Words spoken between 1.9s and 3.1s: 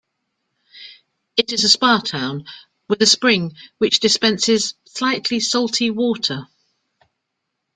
town, with a